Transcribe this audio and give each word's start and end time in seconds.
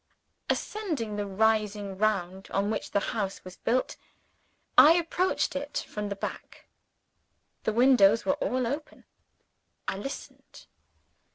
Ascending 0.49 1.15
the 1.15 1.27
rising 1.27 1.95
ground 1.97 2.47
on 2.49 2.71
which 2.71 2.89
the 2.89 2.99
house 3.13 3.43
was 3.45 3.57
built, 3.57 3.97
I 4.75 4.93
approached 4.93 5.55
it 5.55 5.85
from 5.87 6.09
the 6.09 6.15
back. 6.15 6.65
The 7.65 7.73
windows 7.73 8.25
were 8.25 8.33
all 8.37 8.65
open. 8.65 9.05
I 9.87 9.97
listened. 9.97 10.65